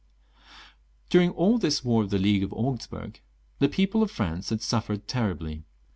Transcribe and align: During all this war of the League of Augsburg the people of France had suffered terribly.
During 1.11 1.29
all 1.29 1.59
this 1.59 1.85
war 1.85 2.01
of 2.01 2.09
the 2.09 2.17
League 2.17 2.41
of 2.41 2.51
Augsburg 2.53 3.19
the 3.59 3.69
people 3.69 4.01
of 4.01 4.09
France 4.09 4.49
had 4.49 4.63
suffered 4.63 5.07
terribly. 5.07 5.63